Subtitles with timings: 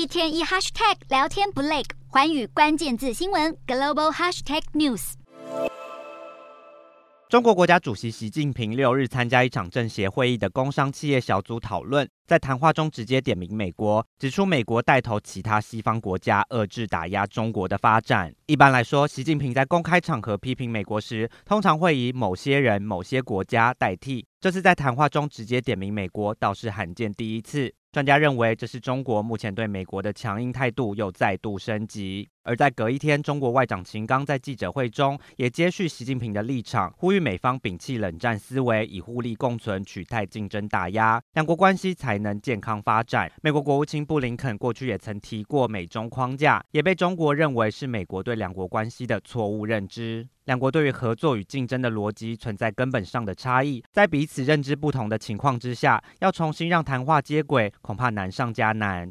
[0.00, 5.12] 一天一 hashtag 聊天不累，环宇关键字新闻 global hashtag news。
[7.28, 18.34] 中国国家主席习近平六日参加一场政协会议的工商企业小组讨论，在谈话中直接点名美国，指出美国带头其他西方国家遏制打压中国的发展。
[18.46, 24.26] 一般来说，习近平在公开场合批评美国时，通常会以某些人、某些国家代替。
[24.40, 27.74] 这次在谈话中直接点名美国，倒是罕见第一次。
[27.92, 32.28] 专家认为，这是中国目前对美国的强硬态度又再度升级。
[32.42, 43.30] 而在隔一天，中国外长秦刚在记者会中也接续习近平的立场，呼吁美方摒弃冷战思维，以互利共存取代竞争打压，两国关系才能健康发展。
[43.42, 50.26] 美国国务卿布林肯过去也曾提过美中框架，也被中国认为是美国对两国关系的错误认知。
[50.46, 59.08] 两国对于合作与竞争的逻辑存在根本上的差异，在彼此认知不同的情况之下，要重新让谈话接轨，恐怕难上加难。